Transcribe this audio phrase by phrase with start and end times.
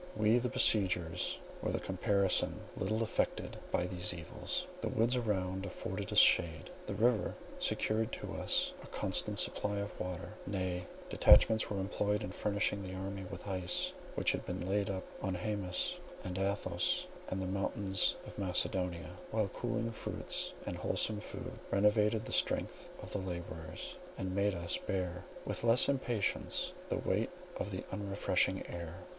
[0.15, 4.65] We the besiegers were in the comparison little affected by these evils.
[4.81, 10.33] The woods around afforded us shade,—the river secured to us a constant supply of water;
[10.47, 15.03] nay, detachments were employed in furnishing the army with ice, which had been laid up
[15.21, 21.53] on Haemus, and Athos, and the mountains of Macedonia, while cooling fruits and wholesome food
[21.69, 27.29] renovated the strength of the labourers, and made us bear with less impatience the weight
[27.57, 29.03] of the unrefreshing air.